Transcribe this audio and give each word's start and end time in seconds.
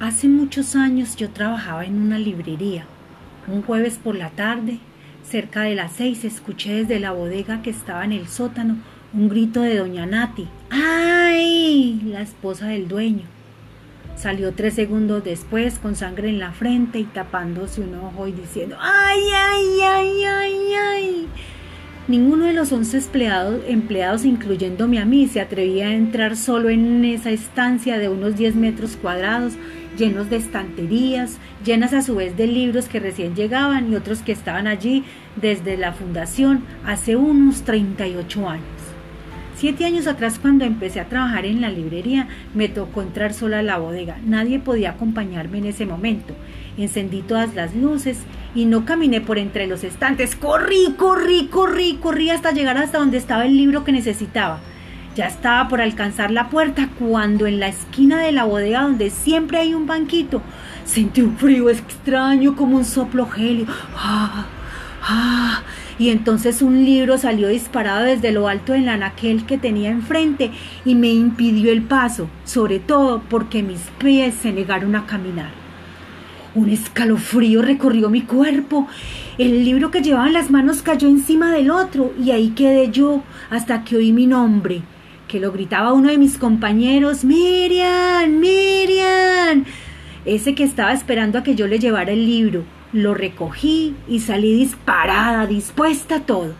Hace 0.00 0.28
muchos 0.28 0.76
años 0.76 1.14
yo 1.16 1.28
trabajaba 1.28 1.84
en 1.84 2.00
una 2.00 2.18
librería. 2.18 2.86
Un 3.46 3.60
jueves 3.60 3.98
por 4.02 4.14
la 4.14 4.30
tarde, 4.30 4.78
cerca 5.22 5.60
de 5.60 5.74
las 5.74 5.92
seis, 5.92 6.24
escuché 6.24 6.72
desde 6.72 6.98
la 6.98 7.12
bodega 7.12 7.60
que 7.60 7.68
estaba 7.68 8.02
en 8.06 8.12
el 8.12 8.26
sótano 8.26 8.78
un 9.12 9.28
grito 9.28 9.60
de 9.60 9.76
doña 9.76 10.06
Nati. 10.06 10.48
¡Ay! 10.70 12.00
La 12.06 12.22
esposa 12.22 12.68
del 12.68 12.88
dueño. 12.88 13.24
Salió 14.16 14.54
tres 14.54 14.72
segundos 14.72 15.22
después 15.22 15.78
con 15.78 15.94
sangre 15.94 16.30
en 16.30 16.38
la 16.38 16.52
frente 16.52 16.98
y 16.98 17.04
tapándose 17.04 17.82
un 17.82 17.94
ojo 17.96 18.26
y 18.26 18.32
diciendo 18.32 18.78
¡Ay, 18.80 19.20
ay, 19.34 19.80
ay, 19.82 20.24
ay, 20.24 20.74
ay! 20.78 21.28
Ninguno 22.10 22.46
de 22.46 22.54
los 22.54 22.72
once 22.72 22.98
empleados, 22.98 23.62
empleados, 23.68 24.24
incluyéndome 24.24 24.98
a 24.98 25.04
mí, 25.04 25.28
se 25.28 25.40
atrevía 25.40 25.86
a 25.86 25.94
entrar 25.94 26.36
solo 26.36 26.68
en 26.68 27.04
esa 27.04 27.30
estancia 27.30 27.98
de 27.98 28.08
unos 28.08 28.34
10 28.34 28.56
metros 28.56 28.96
cuadrados, 28.96 29.52
llenos 29.96 30.28
de 30.28 30.38
estanterías, 30.38 31.38
llenas 31.64 31.92
a 31.92 32.02
su 32.02 32.16
vez 32.16 32.36
de 32.36 32.48
libros 32.48 32.86
que 32.86 32.98
recién 32.98 33.36
llegaban 33.36 33.92
y 33.92 33.94
otros 33.94 34.22
que 34.22 34.32
estaban 34.32 34.66
allí 34.66 35.04
desde 35.40 35.76
la 35.76 35.92
fundación 35.92 36.64
hace 36.84 37.14
unos 37.14 37.62
38 37.62 38.48
años. 38.48 38.64
Siete 39.54 39.84
años 39.84 40.08
atrás, 40.08 40.40
cuando 40.40 40.64
empecé 40.64 40.98
a 40.98 41.08
trabajar 41.08 41.46
en 41.46 41.60
la 41.60 41.70
librería, 41.70 42.26
me 42.54 42.68
tocó 42.68 43.02
entrar 43.02 43.34
sola 43.34 43.60
a 43.60 43.62
la 43.62 43.78
bodega. 43.78 44.18
Nadie 44.24 44.58
podía 44.58 44.90
acompañarme 44.90 45.58
en 45.58 45.66
ese 45.66 45.86
momento. 45.86 46.34
Encendí 46.76 47.22
todas 47.22 47.54
las 47.54 47.76
luces 47.76 48.18
y 48.54 48.64
no 48.64 48.84
caminé 48.84 49.20
por 49.20 49.38
entre 49.38 49.66
los 49.66 49.84
estantes. 49.84 50.36
Corrí, 50.36 50.94
corrí, 50.96 51.46
corrí, 51.46 51.98
corrí 52.00 52.30
hasta 52.30 52.52
llegar 52.52 52.78
hasta 52.78 52.98
donde 52.98 53.18
estaba 53.18 53.46
el 53.46 53.56
libro 53.56 53.84
que 53.84 53.92
necesitaba. 53.92 54.60
Ya 55.16 55.26
estaba 55.26 55.68
por 55.68 55.80
alcanzar 55.80 56.30
la 56.30 56.48
puerta 56.48 56.88
cuando 56.98 57.46
en 57.46 57.58
la 57.58 57.68
esquina 57.68 58.20
de 58.20 58.32
la 58.32 58.44
bodega 58.44 58.82
donde 58.82 59.10
siempre 59.10 59.58
hay 59.58 59.74
un 59.74 59.86
banquito, 59.86 60.40
sentí 60.84 61.20
un 61.20 61.36
frío 61.36 61.68
extraño 61.68 62.54
como 62.54 62.76
un 62.76 62.84
soplo 62.84 63.26
gelio. 63.28 63.66
¡Ah! 63.96 64.46
¡Ah! 65.02 65.62
Y 65.98 66.08
entonces 66.08 66.62
un 66.62 66.84
libro 66.84 67.18
salió 67.18 67.48
disparado 67.48 68.04
desde 68.04 68.32
lo 68.32 68.48
alto 68.48 68.72
del 68.72 68.88
anaquel 68.88 69.44
que 69.44 69.58
tenía 69.58 69.90
enfrente 69.90 70.50
y 70.84 70.94
me 70.94 71.08
impidió 71.08 71.72
el 71.72 71.82
paso, 71.82 72.28
sobre 72.44 72.78
todo 72.78 73.20
porque 73.28 73.62
mis 73.62 73.80
pies 73.98 74.34
se 74.34 74.52
negaron 74.52 74.96
a 74.96 75.06
caminar. 75.06 75.50
Un 76.54 76.68
escalofrío 76.68 77.62
recorrió 77.62 78.10
mi 78.10 78.22
cuerpo. 78.22 78.88
El 79.38 79.64
libro 79.64 79.90
que 79.90 80.02
llevaba 80.02 80.26
en 80.26 80.32
las 80.32 80.50
manos 80.50 80.82
cayó 80.82 81.08
encima 81.08 81.52
del 81.52 81.70
otro 81.70 82.12
y 82.20 82.32
ahí 82.32 82.50
quedé 82.50 82.90
yo 82.90 83.22
hasta 83.50 83.84
que 83.84 83.96
oí 83.96 84.12
mi 84.12 84.26
nombre, 84.26 84.82
que 85.28 85.38
lo 85.38 85.52
gritaba 85.52 85.92
uno 85.92 86.10
de 86.10 86.18
mis 86.18 86.38
compañeros, 86.38 87.24
Miriam, 87.24 88.30
Miriam, 88.40 89.64
ese 90.24 90.56
que 90.56 90.64
estaba 90.64 90.92
esperando 90.92 91.38
a 91.38 91.42
que 91.44 91.54
yo 91.54 91.68
le 91.68 91.78
llevara 91.78 92.12
el 92.12 92.26
libro. 92.26 92.64
Lo 92.92 93.14
recogí 93.14 93.94
y 94.08 94.18
salí 94.18 94.52
disparada, 94.52 95.46
dispuesta 95.46 96.16
a 96.16 96.20
todo. 96.20 96.54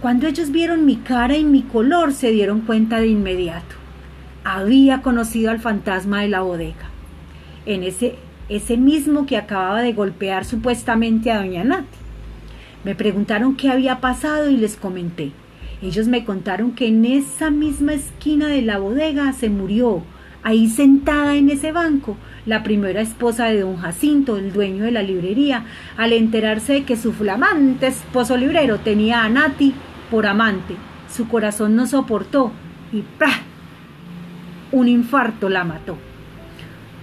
Cuando 0.00 0.26
ellos 0.26 0.50
vieron 0.50 0.86
mi 0.86 0.96
cara 0.96 1.36
y 1.36 1.44
mi 1.44 1.62
color, 1.62 2.14
se 2.14 2.30
dieron 2.30 2.62
cuenta 2.62 2.98
de 2.98 3.08
inmediato. 3.08 3.74
Había 4.44 5.02
conocido 5.02 5.50
al 5.50 5.60
fantasma 5.60 6.22
de 6.22 6.28
la 6.28 6.40
bodega. 6.40 6.90
En 7.66 7.82
ese, 7.82 8.16
ese 8.48 8.76
mismo 8.76 9.26
que 9.26 9.36
acababa 9.36 9.82
de 9.82 9.92
golpear 9.92 10.44
supuestamente 10.44 11.30
a 11.30 11.38
doña 11.38 11.64
Nati. 11.64 11.98
Me 12.84 12.94
preguntaron 12.94 13.56
qué 13.56 13.70
había 13.70 14.00
pasado 14.00 14.50
y 14.50 14.56
les 14.56 14.76
comenté. 14.76 15.32
Ellos 15.82 16.06
me 16.06 16.24
contaron 16.24 16.72
que 16.72 16.88
en 16.88 17.04
esa 17.04 17.50
misma 17.50 17.94
esquina 17.94 18.48
de 18.48 18.62
la 18.62 18.78
bodega 18.78 19.32
se 19.32 19.50
murió, 19.50 20.02
ahí 20.42 20.68
sentada 20.68 21.36
en 21.36 21.48
ese 21.50 21.72
banco, 21.72 22.16
la 22.46 22.62
primera 22.62 23.00
esposa 23.00 23.46
de 23.46 23.60
don 23.60 23.76
Jacinto, 23.76 24.36
el 24.36 24.52
dueño 24.52 24.84
de 24.84 24.92
la 24.92 25.02
librería, 25.02 25.64
al 25.96 26.12
enterarse 26.12 26.74
de 26.74 26.84
que 26.84 26.96
su 26.96 27.12
flamante 27.12 27.86
esposo 27.86 28.36
librero 28.36 28.78
tenía 28.80 29.24
a 29.24 29.28
Nati 29.28 29.74
por 30.10 30.26
amante. 30.26 30.74
Su 31.10 31.28
corazón 31.28 31.76
no 31.76 31.86
soportó 31.86 32.52
y 32.92 33.02
¡pah! 33.18 33.40
un 34.72 34.88
infarto 34.88 35.48
la 35.48 35.64
mató. 35.64 35.96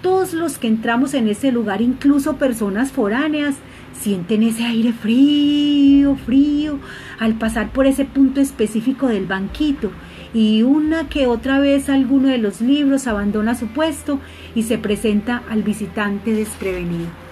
Todos 0.01 0.33
los 0.33 0.57
que 0.57 0.67
entramos 0.67 1.13
en 1.13 1.27
ese 1.27 1.51
lugar, 1.51 1.81
incluso 1.81 2.37
personas 2.37 2.91
foráneas, 2.91 3.55
sienten 3.93 4.41
ese 4.41 4.63
aire 4.63 4.93
frío, 4.93 6.15
frío, 6.15 6.79
al 7.19 7.35
pasar 7.35 7.69
por 7.71 7.85
ese 7.85 8.05
punto 8.05 8.41
específico 8.41 9.07
del 9.07 9.27
banquito 9.27 9.91
y 10.33 10.63
una 10.63 11.07
que 11.07 11.27
otra 11.27 11.59
vez 11.59 11.87
alguno 11.87 12.29
de 12.29 12.39
los 12.39 12.61
libros 12.61 13.05
abandona 13.05 13.53
su 13.53 13.67
puesto 13.67 14.19
y 14.55 14.63
se 14.63 14.79
presenta 14.79 15.43
al 15.49 15.61
visitante 15.61 16.33
desprevenido. 16.33 17.30